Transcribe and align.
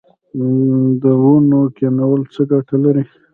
د 1.01 1.03
ونو 1.21 1.61
کینول 1.77 2.21
څه 2.33 2.41
ګټه 2.51 2.75
لري؟ 2.83 3.03